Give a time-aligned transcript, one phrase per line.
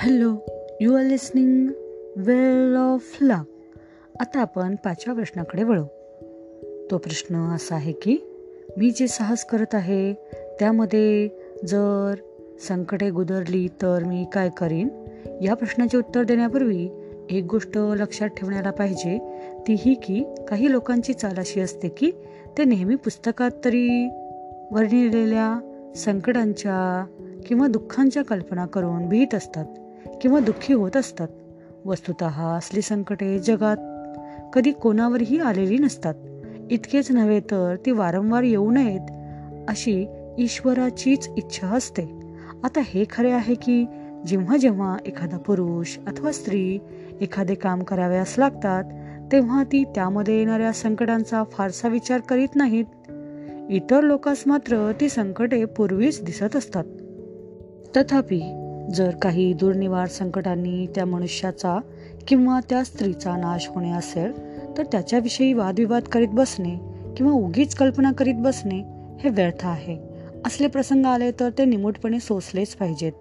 [0.00, 0.36] Hello
[0.80, 1.68] you are listening
[2.16, 3.44] well of luck
[4.20, 5.84] आता आपण पाचव्या प्रश्नाकडे वळू.
[6.90, 8.16] तो प्रश्न असा आहे की
[8.76, 10.12] मी जे साहस करत आहे
[10.58, 11.28] त्यामध्ये
[11.68, 12.14] जर
[12.68, 14.88] संकटे गुदरली तर मी काय करीन?
[15.42, 16.88] या प्रश्नाचे उत्तर देण्यापूर्वी
[17.30, 19.18] एक गोष्ट लक्षात ठेवण्याला पाहिजे
[19.68, 22.10] ती ही की काही लोकांची चाल अशी असते की
[22.58, 24.08] ते नेहमी पुस्तकात तरी
[24.70, 25.60] वर्णिलेल्या
[25.96, 27.06] संकटांच्या
[27.46, 29.66] किंवा दुःखांच्या कल्पना करून भीत असतात.
[30.22, 31.28] किंवा दुःखी होत असतात.
[31.84, 33.76] वस्तुत असली संकटे जगात
[34.52, 36.14] कधी कोणावरही आलेली नसतात.
[36.70, 39.10] इतकेच नव्हे तर ती वारंवार येऊ नयेत
[39.68, 40.06] अशी
[40.38, 42.02] ईश्वराचीच इच्छा असते.
[42.64, 43.86] आता हे खरे आहे की
[44.26, 46.78] जेव्हा जेव्हा एखादा पुरुष अथवा स्त्री
[47.20, 48.84] एखादे काम कराव्यास लागतात
[49.32, 52.84] तेव्हा ती त्यामध्ये येणाऱ्या संकटांचा फारसा विचार करीत नाहीत.
[53.70, 56.84] इतर लोकांस मात्र ती संकटे पूर्वीच दिसत असतात.
[57.96, 61.78] तथापि जर काही दुर्निवार संकटांनी त्या मनुष्याचा
[62.28, 64.32] किंवा त्या स्त्रीचा नाश होणे असेल
[64.78, 66.76] तर त्याच्याविषयी वादविवाद करीत बसणे
[67.16, 68.78] किंवा उगीच कल्पना करीत बसणे
[69.20, 69.98] हे व्यर्थ आहे.
[70.46, 73.12] असले प्रसंग आले तर ते निमूटपणे सोसलेच पाहिजेत.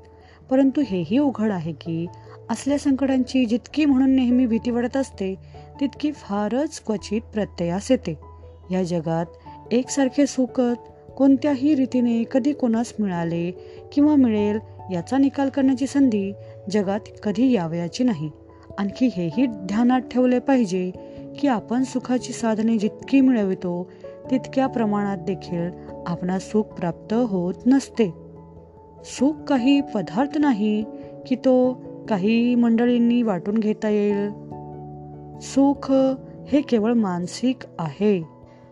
[0.49, 2.05] परंतु हेही उघड आहे की
[2.49, 5.35] असल्या संकटांची जितकी म्हणून नेहमी भीती वाटत असते
[5.79, 8.19] तितकी फारच क्वचित प्रत्ययास येते.
[8.71, 9.25] या जगात
[9.71, 10.75] एकसारखे सुखत
[11.17, 13.51] कोणत्याही रीतीने कधी कोणास मिळाले
[13.93, 14.59] किंवा मिळेल
[14.91, 16.33] याचा निकाल करण्याची संधी
[16.71, 18.31] जगात कधी यावयाची नाही.
[18.77, 20.91] आणखी हेही ध्यानात ठेवले पाहिजे
[21.39, 23.91] की आपण सुखाची साधने जितकी मिळवितो
[24.31, 25.69] तितक्या प्रमाणात देखील
[26.07, 28.13] आपणास सुख प्राप्त होत नसते.
[29.05, 30.85] सुख काही पदार्थ नाही
[31.27, 31.73] की तो
[32.09, 34.29] काही मंडळींनी वाटून घेता येईल.
[35.41, 35.91] सुख
[36.47, 38.19] हे केवळ मानसिक आहे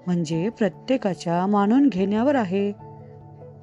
[0.06, 2.72] म्हणजे प्रत्येकाच्या मानून घेण्यावर आहे.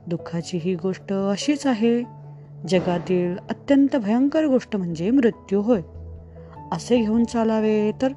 [0.07, 2.22] दुःखाची ही गोष्ट अशीच आहे
[2.69, 5.81] जगातील अत्यंत भयंकर गोष्ट म्हणजे मृत्यू होय.
[6.73, 8.09] असे घेऊन चालावे तर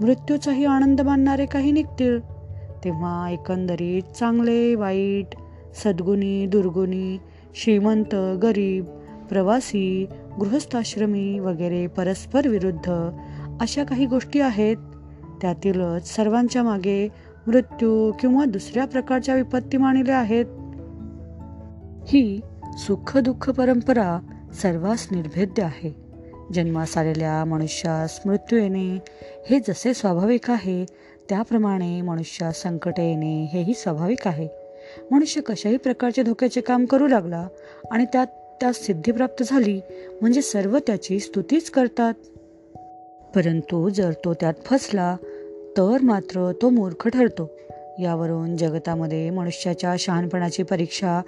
[0.00, 2.20] मृत्यूचाही आनंद मानणारे काही निघतील.
[2.84, 5.26] तेव्हा एकंदरीत चांगले वाईट
[5.74, 7.18] सद्गुणी दुर्गुणी
[7.54, 8.84] श्रीमंत गरीब
[9.30, 10.06] प्रवासी
[10.40, 13.10] गृहस्थाश्रमी वगैरे परस्पर विरुद्ध
[13.60, 14.76] अशा काही गोष्टी आहेत.
[15.42, 17.08] त्यातीलच सर्वांच्या मागे
[17.46, 20.44] मृत्यू किंवा दुसऱ्या प्रकारच्या विपत्ती मानल्या आहेत.
[22.06, 22.40] ही
[22.78, 24.18] सुख दुःख परंपरा
[24.62, 25.96] सर्वांस निर्भेद्य आहे.
[26.52, 28.98] जन्मास आलेल्या मनुष्यास मृत्यू येणे
[29.50, 30.84] हे जसे स्वाभाविक आहे
[31.28, 34.48] त्याप्रमाणे मनुष्यास संकट येणे हेही स्वाभाविक आहे.
[35.10, 37.48] मनुष्य कशाही प्रकारचे धोक्याचे काम करू लागला
[37.90, 38.26] आणि त्यात
[38.60, 39.80] त्यात सिद्धी प्राप्त झाली
[40.20, 42.14] म्हणजे सर्व त्याची स्तुतीच करतात.
[43.34, 45.16] परंतु जर तो त्यात फसला
[45.76, 47.50] तर मात्र तो मूर्ख ठरतो.
[47.98, 51.20] यावरून जगतामध्ये मनुष्याच्या शहाणपणाची परीक्षा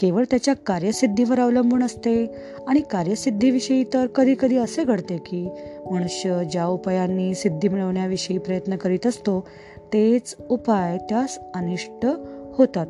[0.00, 2.26] केवळ त्याच्या कार्यसिद्धीवर अवलंबून असते
[2.68, 5.48] आणि कार्यसिद्धीविषयी तर कधीकधी असे घडते की
[5.90, 9.48] मनुष्य ज्या उपायांनी सिद्धी मिळवण्याविषयी प्रयत्न करीत असतो
[9.92, 12.06] तेच उपाय त्यास अनिष्ट
[12.54, 12.86] होतात.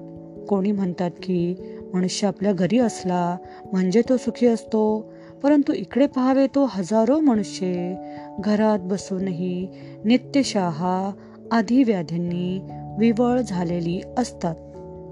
[0.48, 1.54] कोणी म्हणतात की
[1.94, 3.36] मनुष्य आपल्या घरी असला
[3.72, 5.12] म्हणजे तो सुखी असतो
[5.42, 7.94] परंतु इकडे पहावे तो हजारो मनुष्य.
[8.38, 9.68] घरात बसूनही
[10.04, 11.12] नित्यशहा
[11.52, 12.60] आधी व्याधींनी
[12.98, 14.54] विवळ झालेली असतात.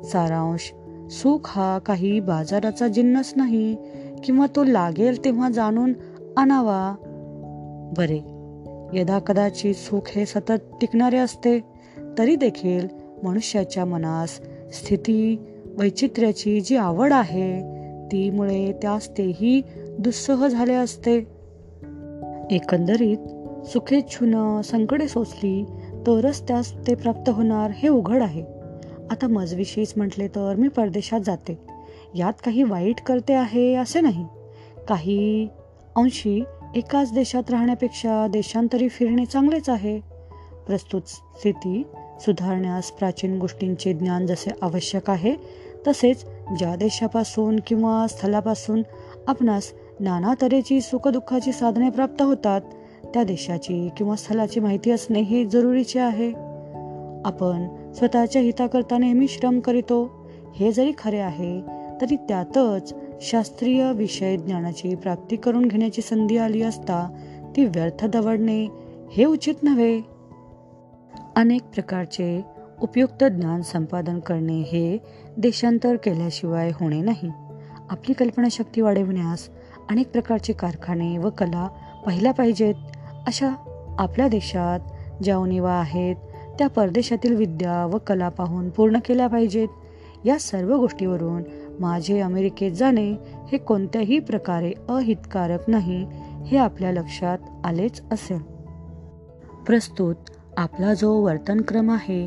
[0.07, 0.73] सारांश
[1.11, 3.77] सुख हा काही बाजाराचा जिन्नस नाही
[4.25, 5.93] किंवा तो लागेल तेव्हा जाणून
[6.37, 6.95] आणावा.
[7.97, 8.19] बरे
[9.01, 11.61] यदा कदाचित सुख हे सतत टिकणारे असते
[12.19, 12.89] तरी देखील
[13.23, 14.41] मनुष्याच्या मनास
[14.73, 15.39] स्थिती
[15.79, 17.61] वैचित्र्याची जी आवड आहे
[18.13, 19.63] तीमुळे त्यास तेही
[19.99, 21.19] दुस्सह झाले असते.
[22.51, 23.19] एकंदरीत
[23.67, 25.65] सुखेच्छून संकटे सोसली
[26.07, 28.45] तरच त्यास ते प्राप्त होणार हे उघड आहे.
[29.11, 31.59] आता मजविषयीच म्हटले तर मी परदेशात जाते.
[32.15, 34.27] यात काही वाईट करते आहे असे नाही.
[34.89, 35.49] काही
[35.97, 40.01] अंशी एकाच देशात राहण्यापेक्षा देशांतरी फिरणे चांगलेच आहे.
[40.67, 41.83] प्रस्तुत स्थिती
[42.21, 45.35] सुधारण्यास प्राचीन गोष्टींचे ज्ञान जसे आवश्यक आहे
[45.87, 46.25] तसेच
[46.59, 48.83] ज्या देशापासून किंवा स्थलापासून
[49.27, 52.61] आपणास नाना तऱ्हेची सुखदुःखाची साधने प्राप्त होतात
[53.15, 56.33] त्या देशाची किंवा स्थलाची माहिती असणे हे जरुरीचे आहे.
[57.25, 60.27] आपण स्वतःच्या हिताकरता नेहमी श्रम करीतो
[60.57, 61.61] हे जरी खरे आहे
[62.01, 67.09] तरी त्यातच शास्त्रीय विषय ज्ञानाची प्राप्ती करून घेण्याची संधी आली असता
[67.57, 68.69] ती व्यर्थ दवडणे
[69.13, 70.01] हे उचित नव्हे.
[71.37, 72.45] अनेक प्रकारचे
[72.83, 74.99] उपयुक्त ज्ञान संपादन करणे हे
[75.37, 77.31] देशांतर केल्याशिवाय होणे नाही.
[77.91, 79.49] आपली कल्पनाशक्ती वाढविण्यास
[79.91, 81.69] अनेक प्रकारचे कारखाने व कला
[82.07, 82.75] पाहिल्या पाहिजेत.
[83.27, 83.51] अशा
[83.99, 84.81] आपल्या देशात
[85.23, 86.17] ज्या उणीवा आहेत
[86.59, 89.69] त्या परदेशातील विद्या व कला पाहून पूर्ण केल्या पाहिजेत.
[90.25, 91.43] या सर्व गोष्टीवरून
[91.81, 93.13] माझे अमेरिकेत जाणे
[93.53, 96.07] हे कोणत्याही प्रकारे अहितकारक नाही
[96.47, 98.39] हे आपल्या लक्षात आलेच असेल.
[99.67, 100.15] प्रस्तुत
[100.57, 102.27] आपला जो वर्तनक्रम आहे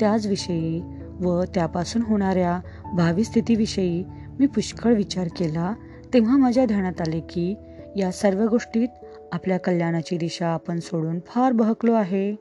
[0.00, 0.82] त्याचविषयी
[1.20, 2.60] व त्यापासून होणाऱ्या
[2.92, 4.04] भावी स्थितीविषयी
[4.38, 5.74] मी पुष्कळ विचार केला
[6.14, 7.54] तेव्हा माझ्या ध्यानात आले की
[7.96, 8.88] या सर्व गोष्टीत
[9.32, 12.32] आपल्या कल्याणाची दिशा आपण सोडून फार बहकलो आहे.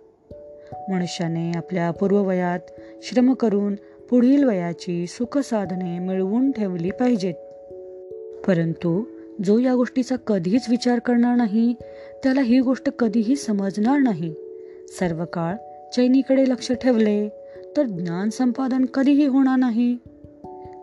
[0.90, 2.60] मनुष्याने आपल्या पूर्ववयात
[3.04, 3.76] श्रम करून
[4.10, 7.34] पुढील वयाची सुखसाधने मिळवून ठेवली पाहिजेत.
[8.48, 9.04] परंतु
[9.44, 11.74] जो या गोष्टीचा कधीच विचार करणार नाही
[12.24, 14.34] त्याला ही गोष्ट कधीही समजणार नाही.
[15.00, 15.56] सर्व काळ
[15.96, 17.30] चैनीकडे लक्ष ठेवले
[17.78, 19.98] तर ज्ञान संपादन कधीही होणार नाही.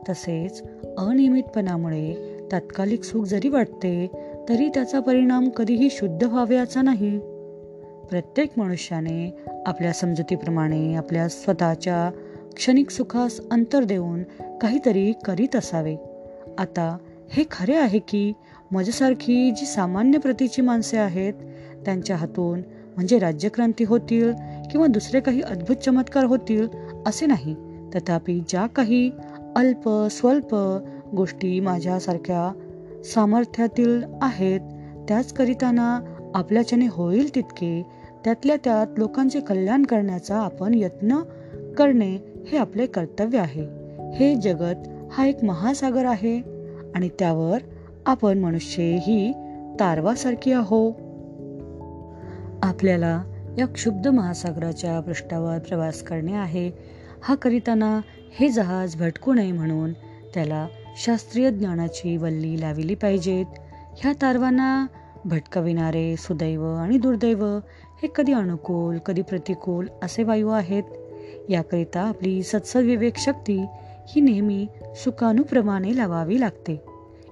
[0.09, 0.63] तसेच
[0.99, 4.11] अनियमितपणामुळे तात्कालिक सुख जरी वाटते
[4.49, 7.19] तरी त्याचा परिणाम कधीही शुद्ध व्हाव्याचा नाही.
[8.11, 9.37] प्रत्येक मनुष्याने
[9.67, 12.11] आपल्या समजुतीप्रमाणे आपल्या स्वतःच्या
[12.57, 15.97] क्षणिक सुखास अंतर देऊन काहीतरी करीत असावे.
[16.59, 16.99] आता
[17.31, 18.33] हे खरे आहे की
[18.71, 21.35] माझ्यासारखी जी सामान्य प्रतीची माणसे आहेत
[21.85, 22.59] त्यांच्या हातून
[22.97, 24.33] म्हणजे राज्यक्रांती होतील
[24.71, 26.69] किंवा दुसरे काही अद्भुत चमत्कार होतील
[27.07, 27.57] असे नाही.
[27.95, 29.11] तथापि ज्या काही
[29.57, 30.57] अल्प स्वल्प
[31.17, 32.53] गोष्टी माझ्यासारख्या
[33.05, 34.61] सामर्थ्यातील आहेत.
[35.09, 36.01] त्याच करिताना
[36.35, 37.87] आपल्याच्याने होईल तितके.
[38.25, 41.17] त्यातल्या त्यात लोकांचे कल्याण करण्याचा आपण यत्न
[41.79, 42.17] करणे
[42.49, 43.67] हे आपले कर्तव्य आहे.
[44.15, 46.43] हे जगत हा एक महासागर आहे
[46.95, 47.59] आणि त्यावर
[48.07, 49.33] आपण मनुष्य ही
[49.81, 50.91] तारवासारखी आहो.
[52.63, 53.23] आपल्याला
[53.59, 56.71] या क्षुब्ध महासागराच्या पृष्ठावर प्रवास करणे आहे.
[57.23, 58.01] हा करिताना
[58.41, 59.93] हे जहाज भटकू नये म्हणून
[60.35, 63.47] त्याला शास्त्रीय ज्ञानाची वल्ली लाविली पाहिजेत.
[63.99, 64.87] ह्या तारवांना
[65.25, 67.47] भटकविणारे सुदैव आणि दुर्दैव
[68.03, 70.83] हे कधी अनुकूल कधी प्रतिकूल असे वायू आहेत.
[71.49, 73.67] याकरिता आपली सत्सविवेक शक्ती
[74.09, 74.67] ही नेहमी
[75.05, 76.83] सुखानुप्रमाणे लावावी लागते.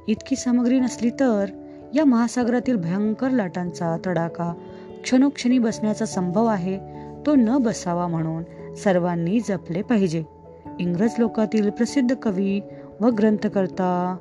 [0.09, 1.45] इतकी सामग्री नसली तर
[1.95, 4.55] या महासागरातील भयंकर लाटांचा तडाखा
[5.03, 6.79] क्षणोक्षणी बसण्याचा संभव आहे.
[7.27, 10.25] तो न बसावा म्हणून सर्वांनी जपले पाहिजे.
[10.79, 12.61] इंग्रज लोकातील प्रसिद्ध कवी
[13.01, 14.17] व ग्रंथकर्ता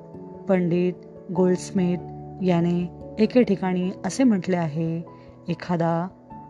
[0.49, 0.93] पंडित
[1.35, 1.97] गोल्डस्मिथ
[2.43, 2.89] याने
[3.19, 5.03] एके ठिकाणी असे म्हटले आहे
[5.47, 6.07] एखादा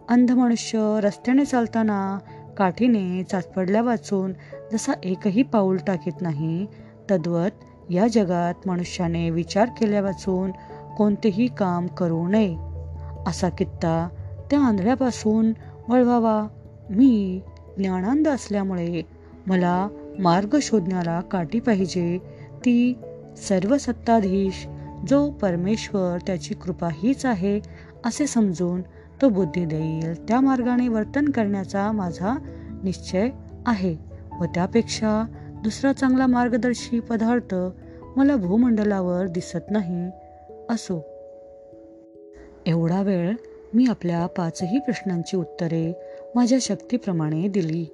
[0.10, 2.20] अंध मनुष्य रस्त्याने चालताना
[2.58, 4.34] काठीने चाचपडल्या वाचून
[4.72, 6.66] जसा एकही पाऊल टाकीत नाही
[7.12, 7.52] तद्वत
[7.90, 10.52] या जगात मनुष्याने विचार केल्या वाचून
[10.98, 12.58] कोणतेही काम करू नये.
[13.28, 14.10] असा कित्ता
[14.52, 15.52] त्या आंधळ्यापासून
[15.88, 16.48] वळवावा.
[16.90, 17.42] मी
[17.78, 19.02] ज्ञानांद असल्यामुळे
[19.48, 19.88] मला
[20.20, 22.18] मार्ग शोधण्याला काठी पाहिजे.
[22.54, 22.94] ती
[23.38, 24.68] सर्व सत्ताधीश
[25.08, 27.60] जो परमेश्वर त्याची कृपा हीच आहे
[28.06, 28.82] असे समजून
[29.22, 30.28] तो बुद्धी देईल.
[30.28, 32.38] त्या मार्गाने वर्तन करण्याचा माझा
[32.84, 33.30] निश्चय
[33.66, 33.96] आहे
[34.42, 35.26] व त्यापेक्षा
[35.64, 37.56] दुसरा चांगला मार्गदर्शी पदार्थ
[38.18, 40.10] मला भूमंडलावर दिसत नाही
[40.70, 41.06] असो.
[42.66, 43.36] एवढा वेळ
[43.74, 45.94] मी आपल्या पाचही प्रश्नांची उत्तरे
[46.36, 47.86] माझ्या शक्तीप्रमाणे दिली.